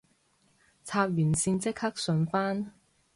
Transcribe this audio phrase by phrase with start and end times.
[0.83, 2.71] 插完線即刻順返